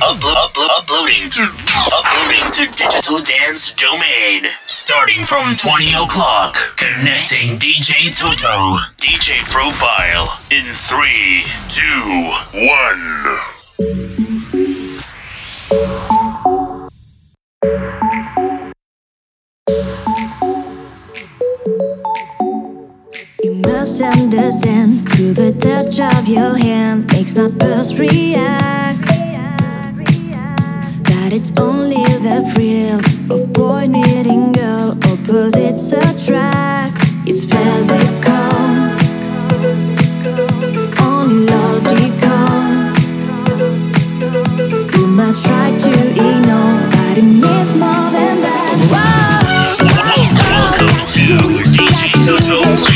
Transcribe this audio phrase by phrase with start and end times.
[0.00, 1.42] Uplo- uplo- uploading to
[1.92, 4.46] uploading to digital dance domain.
[4.66, 6.56] Starting from 20 o'clock.
[6.76, 8.76] Connecting DJ Toto.
[8.96, 12.30] DJ profile in three, two,
[12.68, 14.38] one.
[23.42, 29.07] You must understand through the touch of your hand makes my pulse react
[31.40, 32.98] it's only the thrill
[33.30, 34.98] of boy meeting girl.
[35.04, 36.98] Opposites attract.
[37.28, 38.50] It's physical.
[41.00, 42.48] Only logical.
[44.98, 48.74] You must try to ignore, but it means more than that.
[48.90, 49.86] Whoa.
[49.94, 52.87] Welcome to DJ Toto.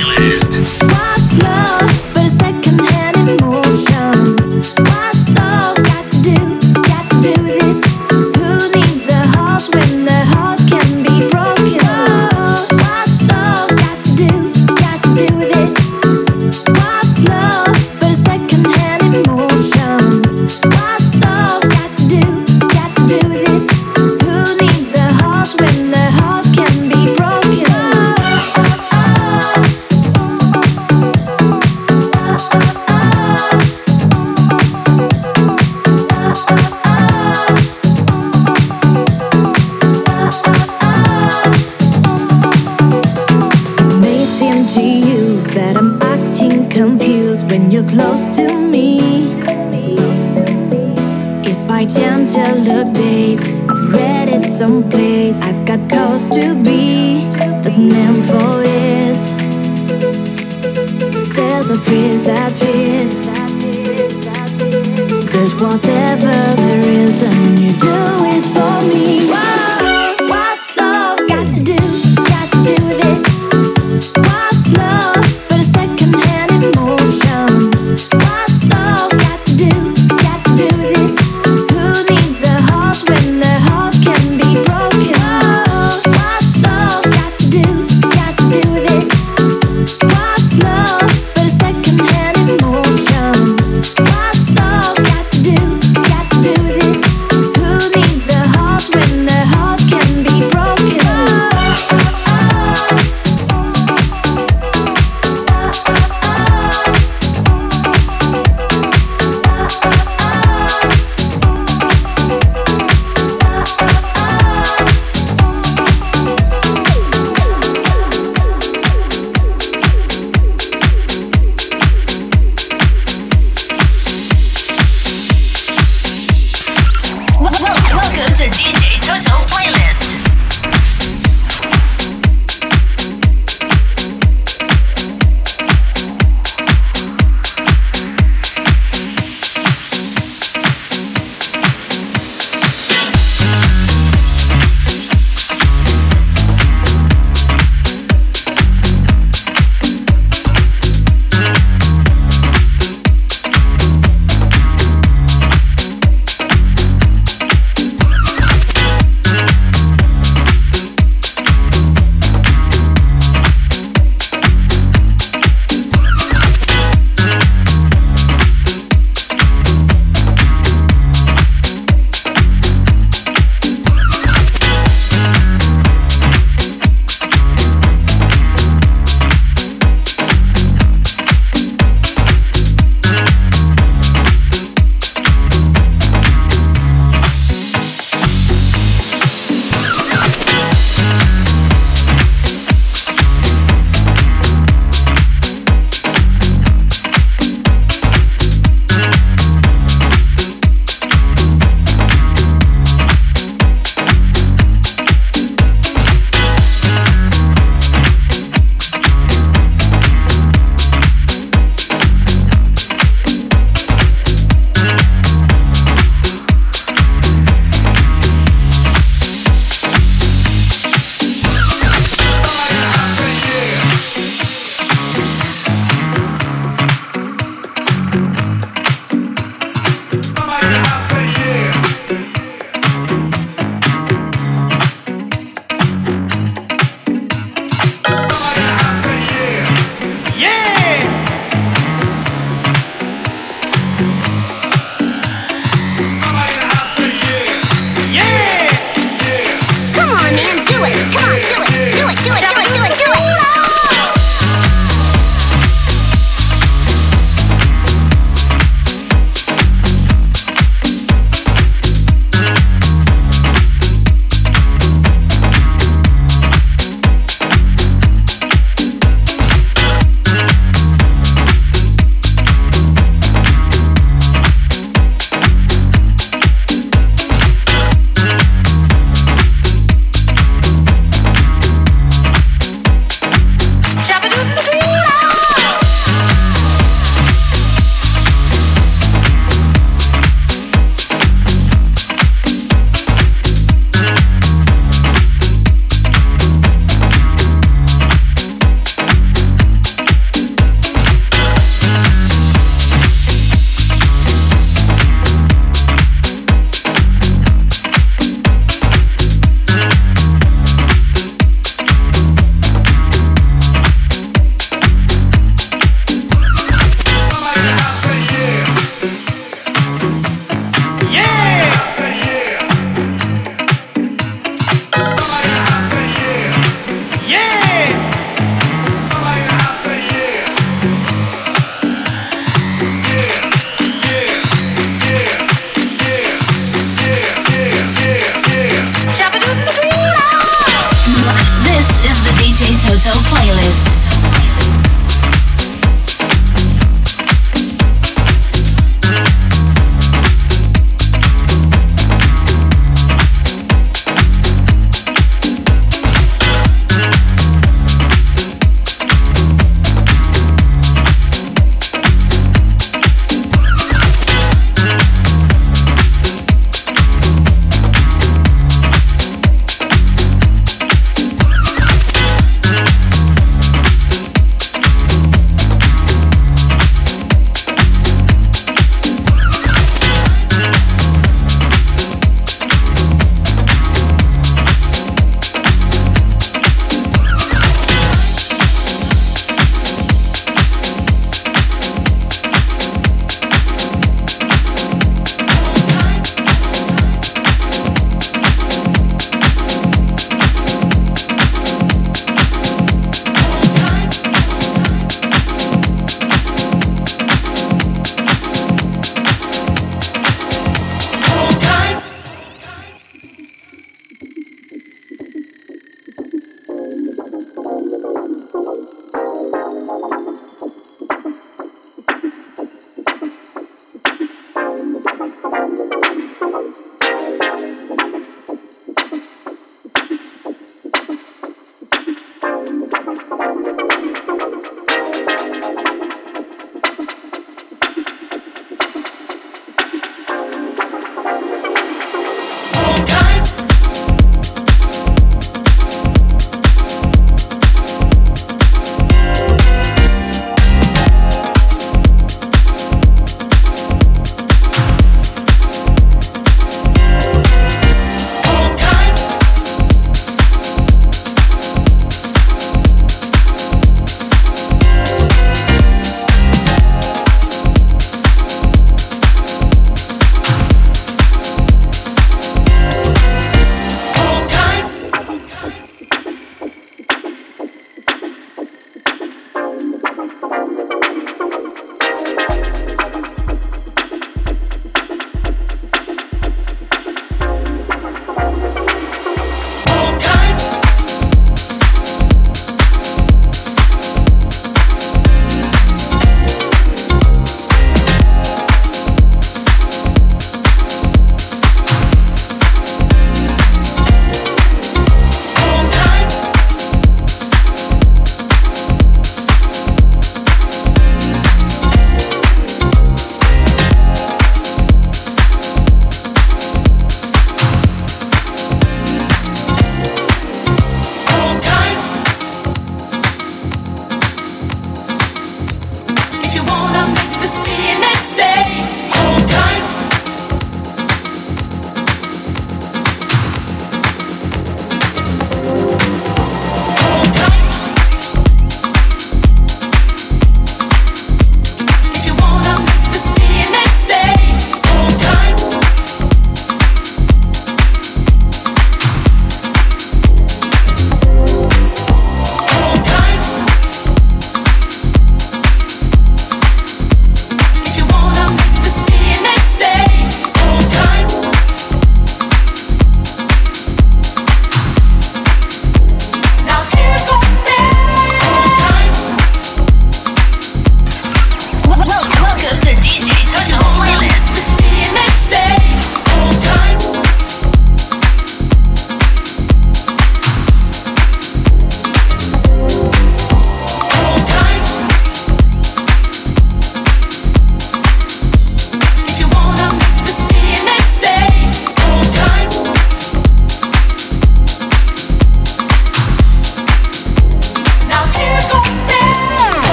[342.62, 344.01] Toto playlist.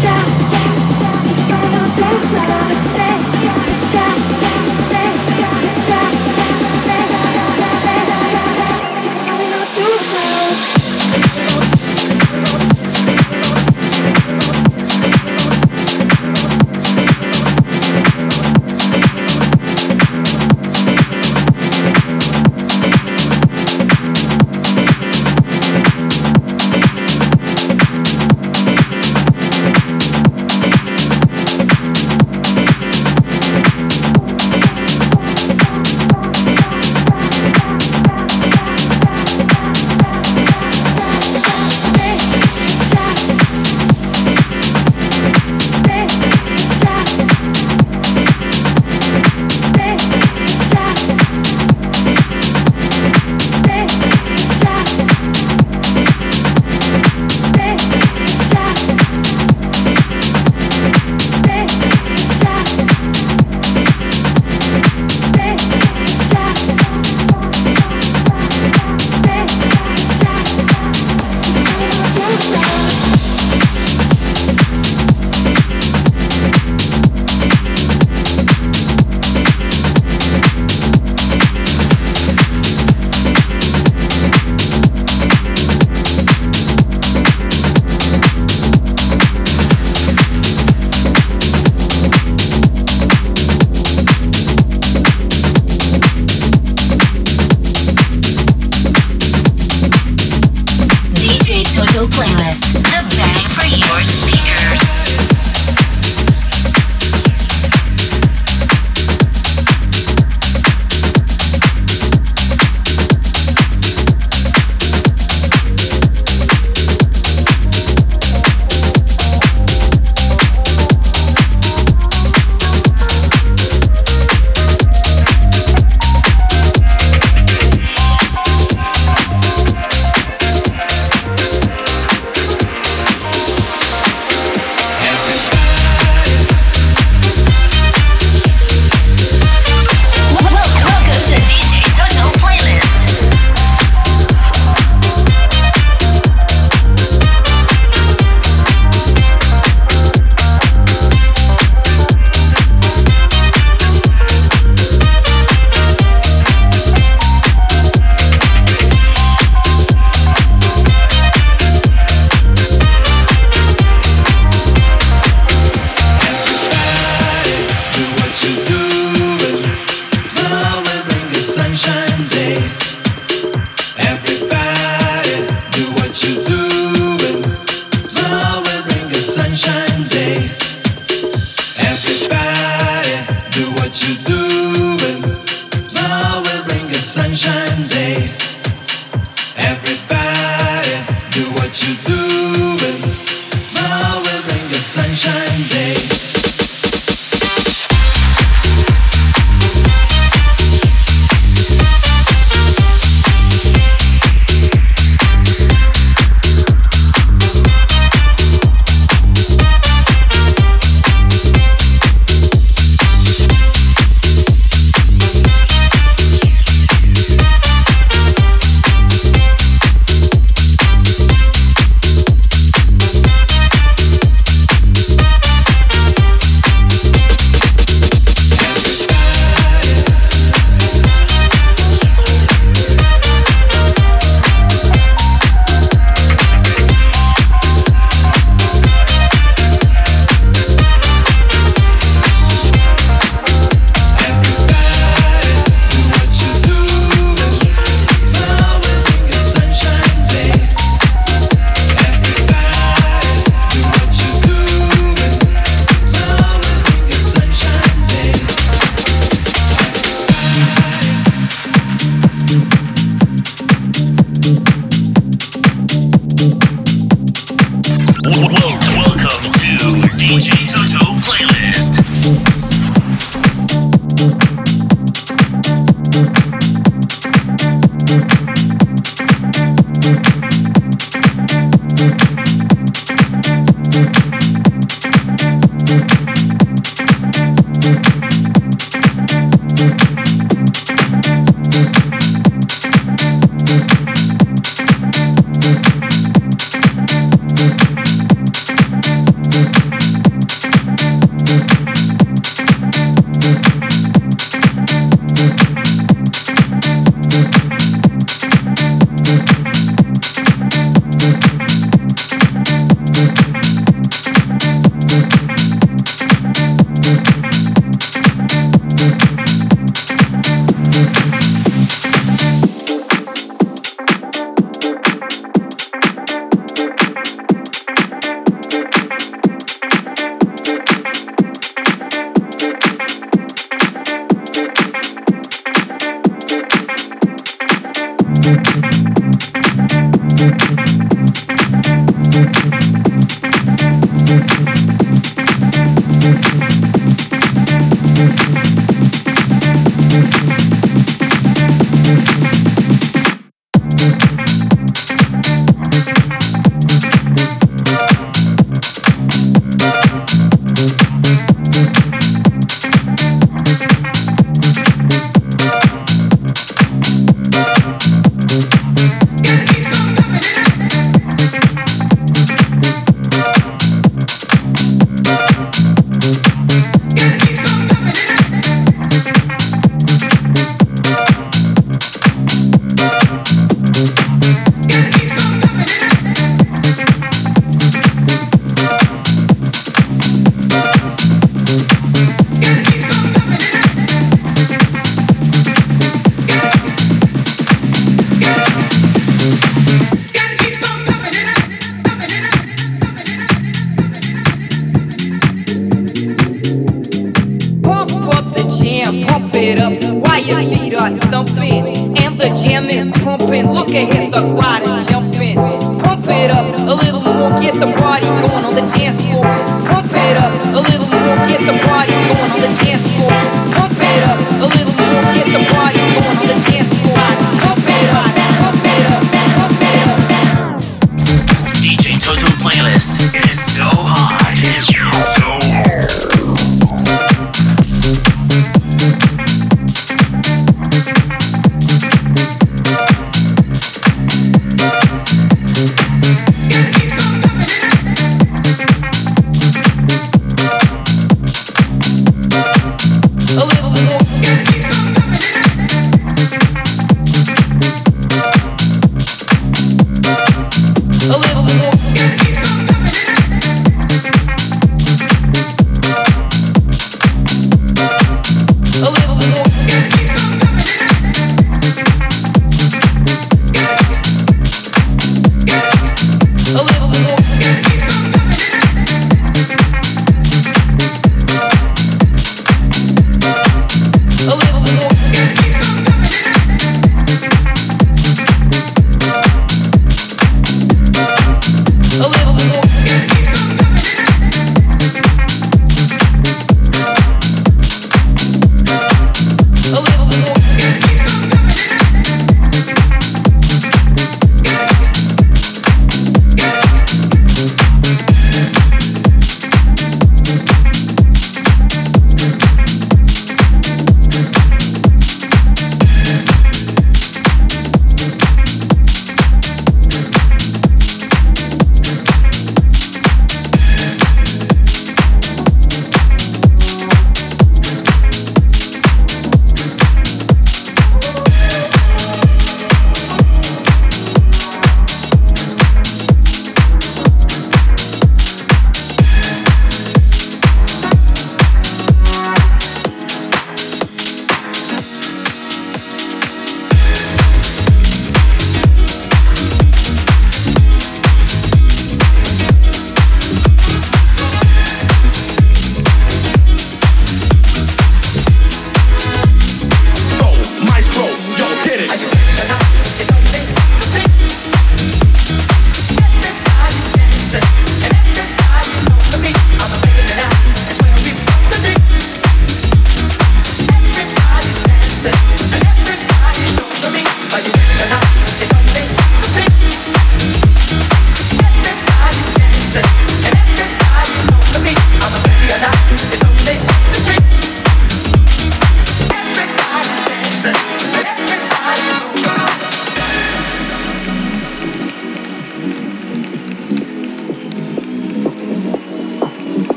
[0.00, 0.37] Shout.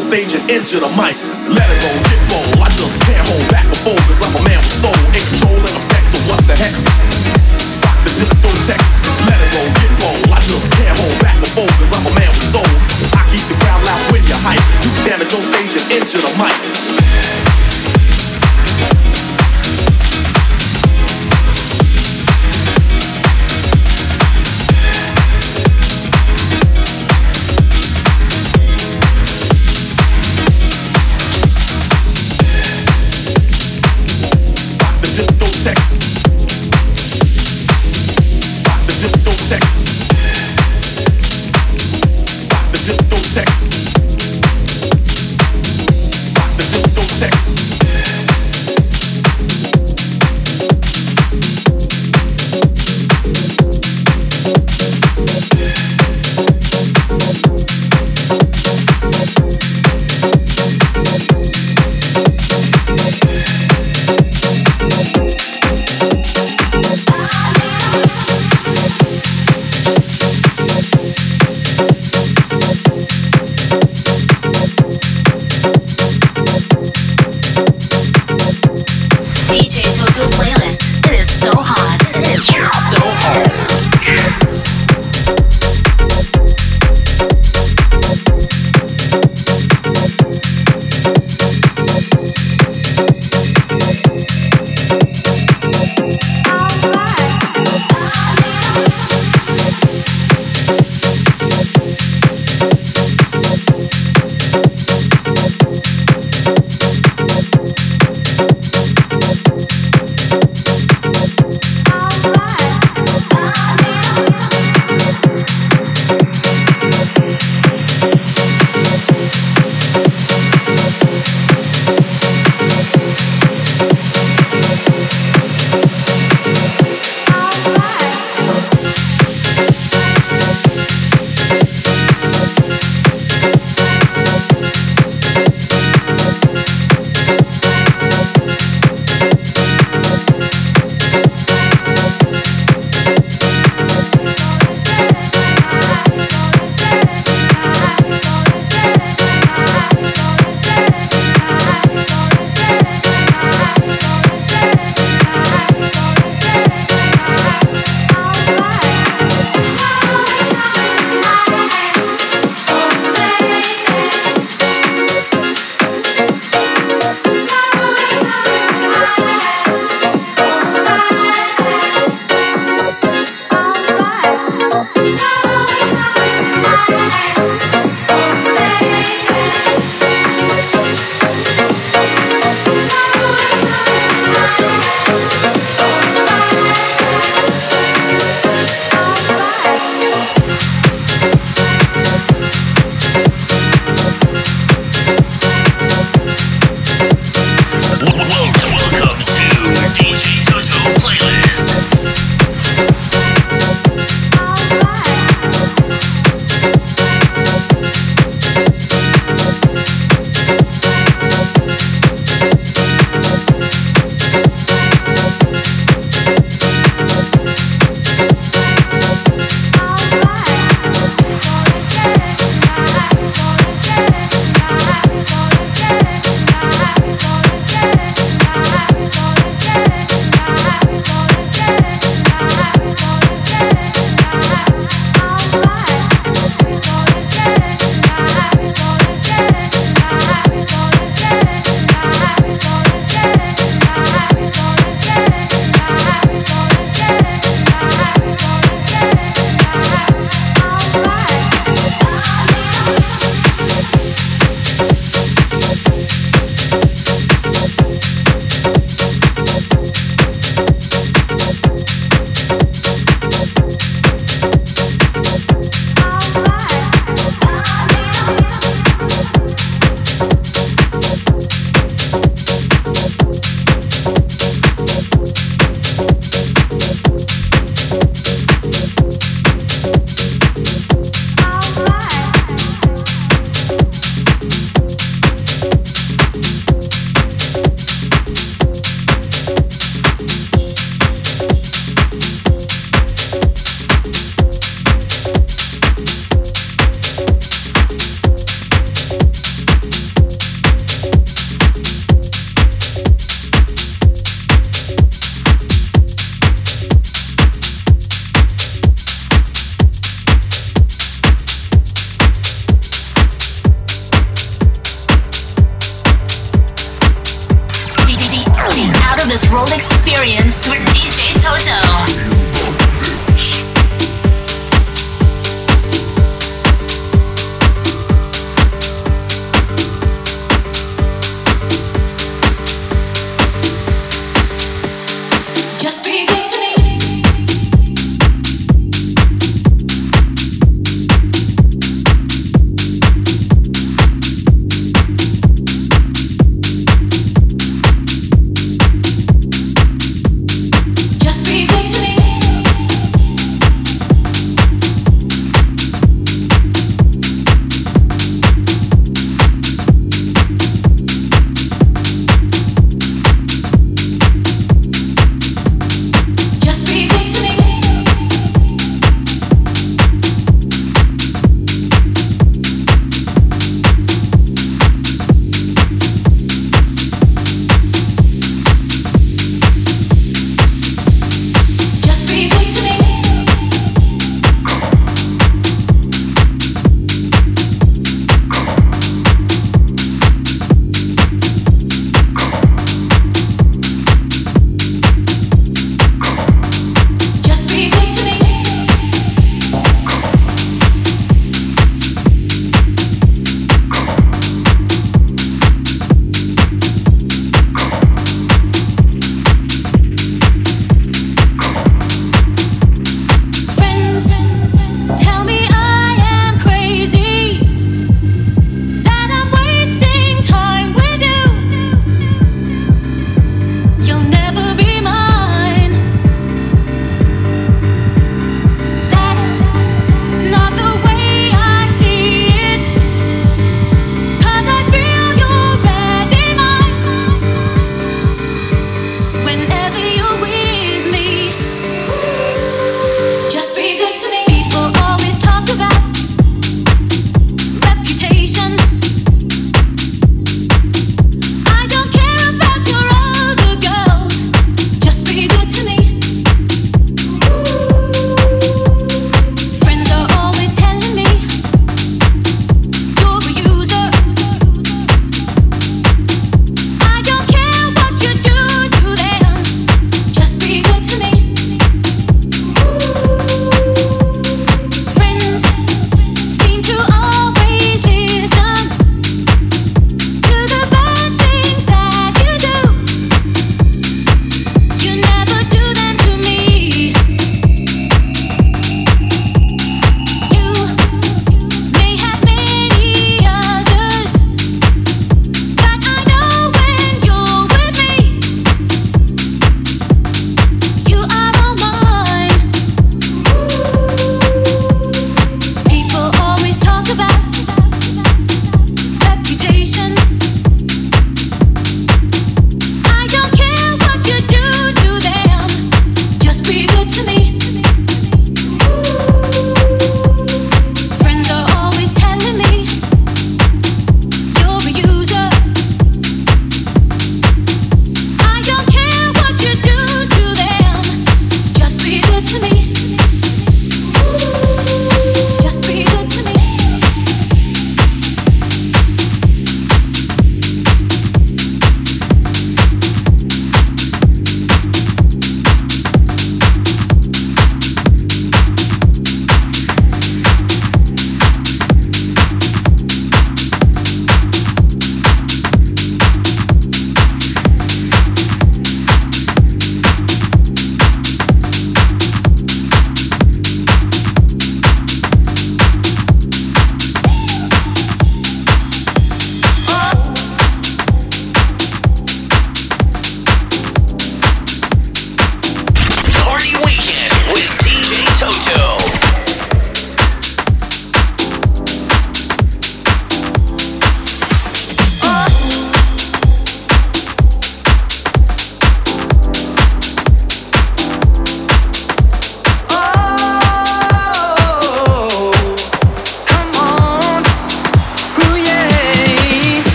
[0.00, 1.27] Stage and into the mic.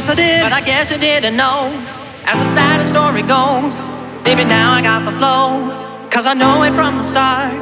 [0.00, 0.40] guess I did.
[0.40, 1.68] But I guess you didn't know.
[2.24, 3.84] As the saddest story goes,
[4.24, 5.68] baby, now I got the flow.
[6.08, 7.52] Cause I know it from the start.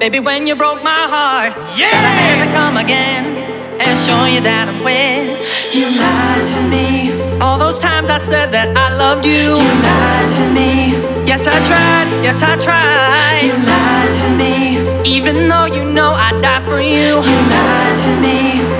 [0.00, 1.92] Baby, when you broke my heart, yeah!
[1.92, 3.36] I to come again
[3.76, 5.36] and show you that I'm with.
[5.76, 7.12] You lied to me.
[7.44, 9.60] All those times I said that I loved you.
[9.60, 10.96] You lied to me.
[11.28, 12.08] Yes, I tried.
[12.24, 13.44] Yes, I tried.
[13.44, 14.80] You lied to me.
[15.04, 17.20] Even though you know I'd die for you.
[17.20, 18.36] You lied to me.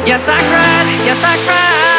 [0.09, 0.89] Yes, I cried.
[1.05, 1.92] Yes, I cried.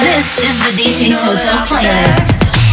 [0.00, 2.63] This is the DJ Toto playlist.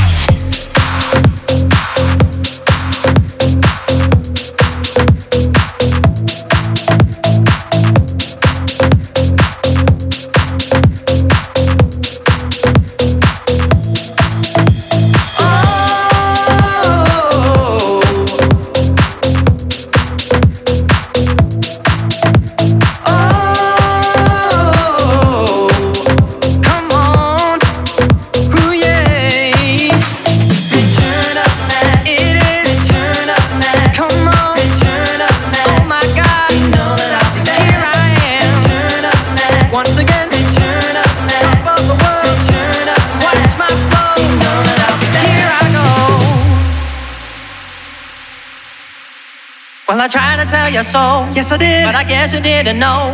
[50.72, 51.36] Tried to tell you so.
[51.36, 51.86] Yes, I did.
[51.86, 53.14] But I guess you didn't know.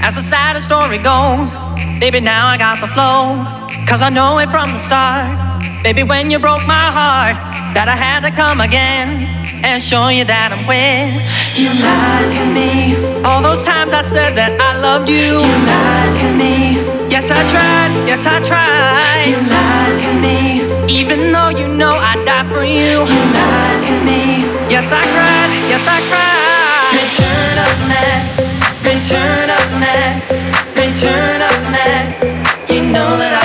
[0.00, 1.56] As the sad story goes,
[2.00, 3.44] baby, now I got the flow.
[3.86, 5.62] Cause I know it from the start.
[5.82, 7.36] Baby, when you broke my heart,
[7.74, 9.28] that I had to come again
[9.64, 11.12] and show you that I'm with.
[11.54, 12.96] You lied to me.
[13.24, 15.44] All those times I said that I loved you.
[15.44, 16.80] You lied to me.
[17.12, 17.92] Yes, I tried.
[18.08, 19.28] Yes, I tried.
[19.28, 20.64] You lied to me.
[20.88, 23.04] Even though you know I'd die for you.
[23.04, 24.48] You lied to me.
[24.72, 25.50] Yes, I cried.
[25.68, 26.43] Yes, I cried.
[26.92, 28.20] Return of man.
[28.84, 30.12] Return of man.
[30.76, 32.04] Return of man.
[32.68, 33.43] You know that I'll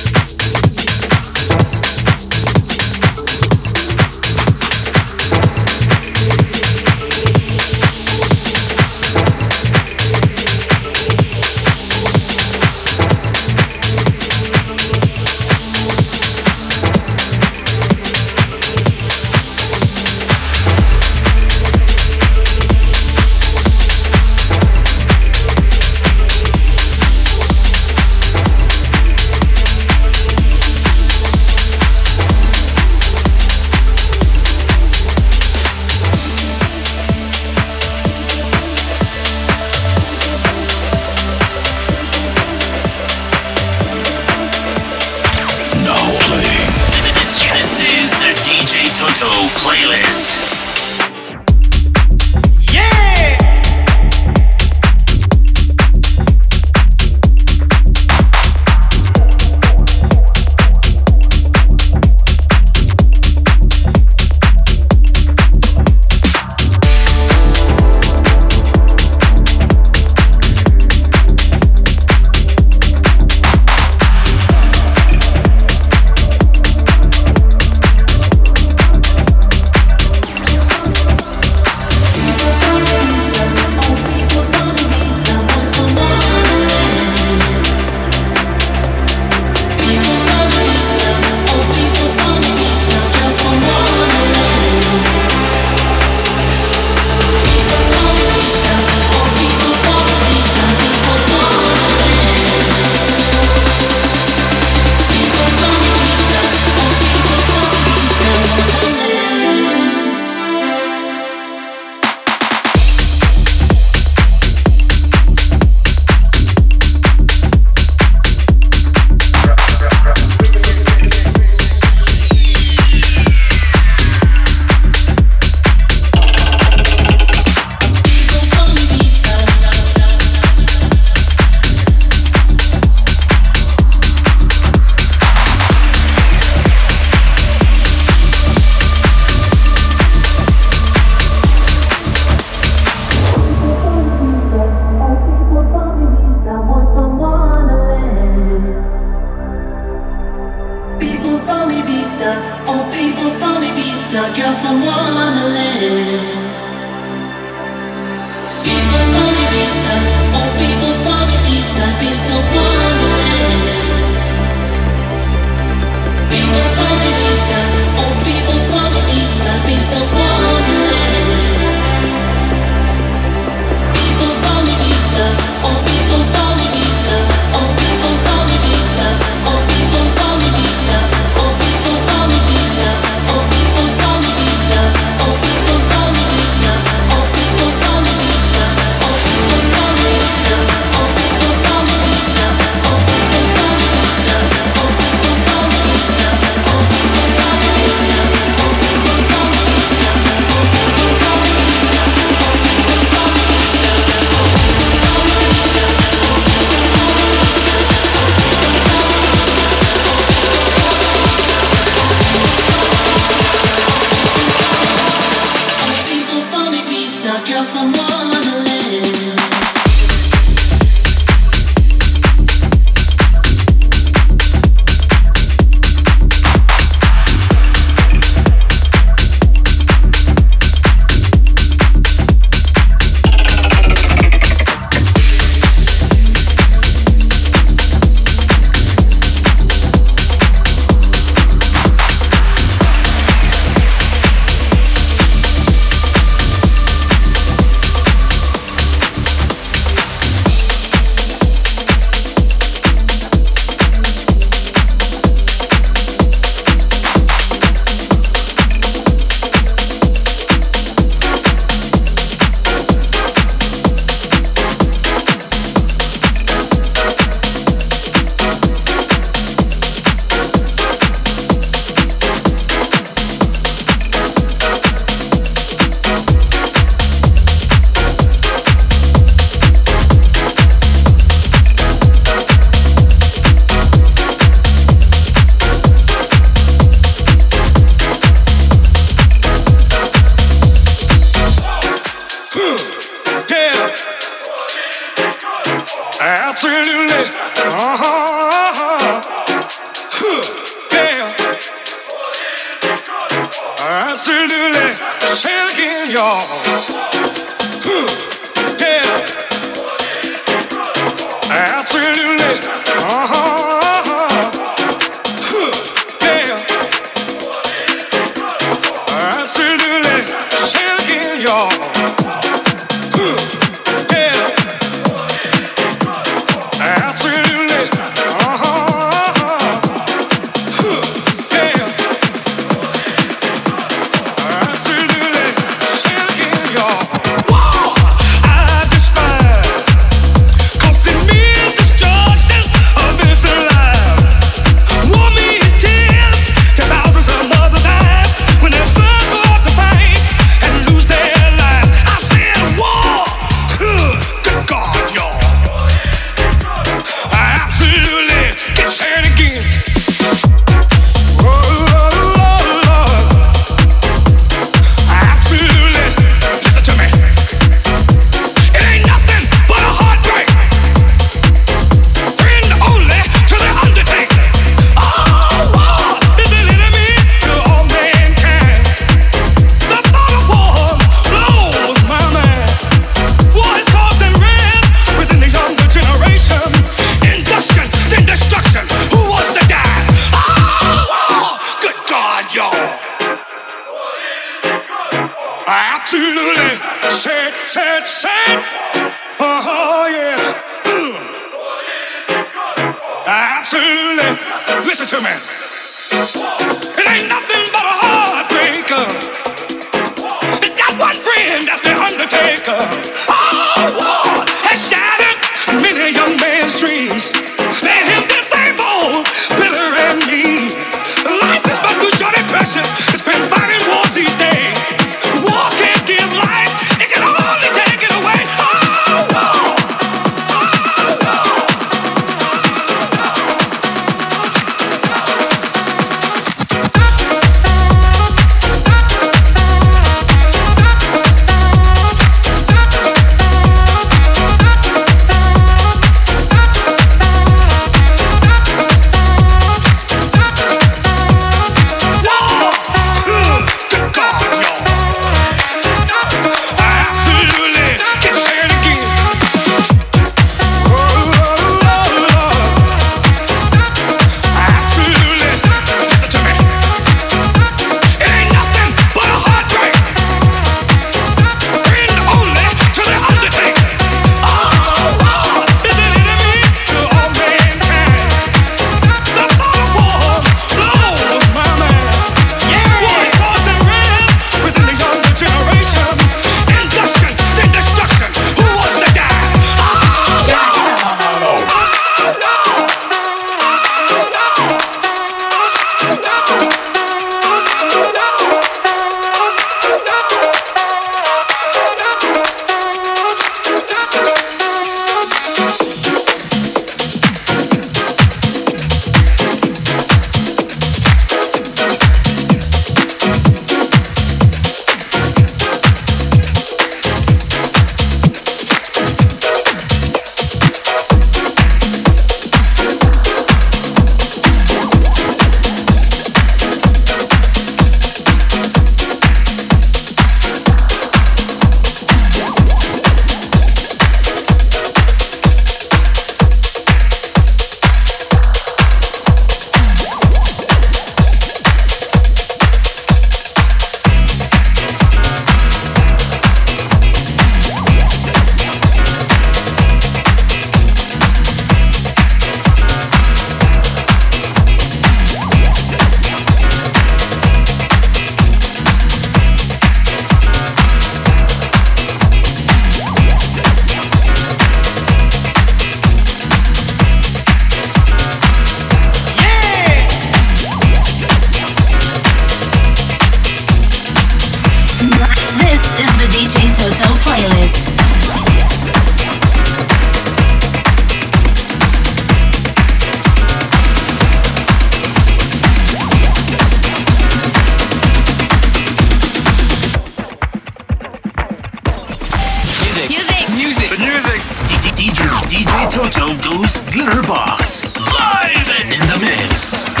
[595.89, 597.85] Toto goes Glitterbox.
[598.13, 600.00] Live and in the mix.